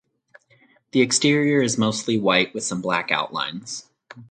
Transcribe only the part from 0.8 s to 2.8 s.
The exterior is mostly white with